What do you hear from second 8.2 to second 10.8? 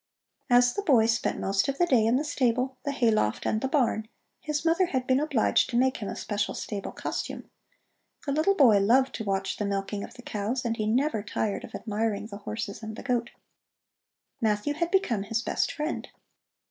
The little boy loved to watch the milking of the cows, and